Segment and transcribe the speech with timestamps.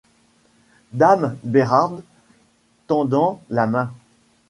[0.93, 2.01] Dame Bérarde,
[2.87, 3.91] tendant la main.